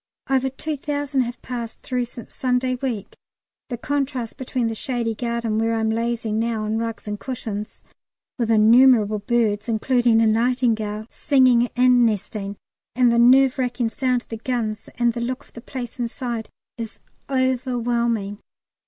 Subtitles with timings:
[0.31, 3.13] Over two thousand have passed through since Sunday week.
[3.69, 7.83] The contrast between the shady garden where I'm lazing now on rugs and cushions,
[8.39, 12.57] with innumerable birds, including a nightingale, singing and nesting,
[12.95, 16.49] and the nerve racking sound of the guns and the look of the place inside,
[16.79, 16.99] is
[17.29, 18.39] overwhelming.